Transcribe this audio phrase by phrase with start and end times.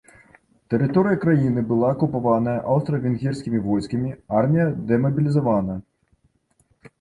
[0.73, 4.09] Тэрыторыя краіны была акупаваная аўстра-венгерскімі войскамі,
[4.41, 5.79] армія дэмабілізавана.